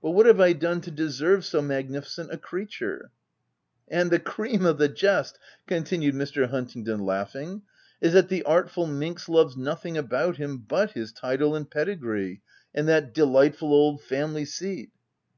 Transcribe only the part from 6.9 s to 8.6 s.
laughing," is that the